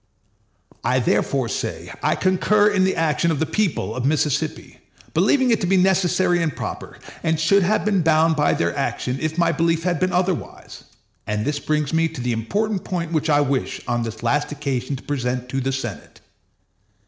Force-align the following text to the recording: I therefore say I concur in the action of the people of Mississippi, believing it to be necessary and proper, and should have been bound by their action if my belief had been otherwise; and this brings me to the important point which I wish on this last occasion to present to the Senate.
I 0.83 0.97
therefore 0.97 1.47
say 1.47 1.93
I 2.01 2.15
concur 2.15 2.67
in 2.71 2.85
the 2.85 2.95
action 2.95 3.29
of 3.29 3.39
the 3.39 3.45
people 3.45 3.95
of 3.95 4.03
Mississippi, 4.03 4.79
believing 5.13 5.51
it 5.51 5.61
to 5.61 5.67
be 5.67 5.77
necessary 5.77 6.41
and 6.41 6.55
proper, 6.55 6.97
and 7.21 7.39
should 7.39 7.61
have 7.61 7.85
been 7.85 8.01
bound 8.01 8.35
by 8.35 8.55
their 8.55 8.75
action 8.75 9.19
if 9.21 9.37
my 9.37 9.51
belief 9.51 9.83
had 9.83 9.99
been 9.99 10.11
otherwise; 10.11 10.85
and 11.27 11.45
this 11.45 11.59
brings 11.59 11.93
me 11.93 12.07
to 12.07 12.19
the 12.21 12.33
important 12.33 12.83
point 12.83 13.11
which 13.13 13.29
I 13.29 13.41
wish 13.41 13.79
on 13.87 14.01
this 14.01 14.23
last 14.23 14.51
occasion 14.51 14.95
to 14.95 15.03
present 15.03 15.49
to 15.49 15.61
the 15.61 15.71
Senate. 15.71 16.19